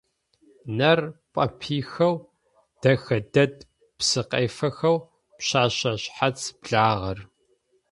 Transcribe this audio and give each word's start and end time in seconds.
Нэр 0.77 0.99
пӏэпихэу 1.33 2.15
дэхэ 2.81 3.17
дэд 3.33 3.55
псыкъефэхэу 3.97 4.97
«Пшъэшъэ 5.37 5.93
шъхьац 6.01 6.39
благъэр». 6.61 7.19